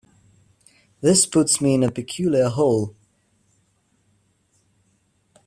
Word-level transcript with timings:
This 1.01 1.27
puts 1.27 1.61
me 1.61 1.75
in 1.75 1.83
a 1.83 1.91
peculiar 1.91 2.49
hole. 2.49 2.95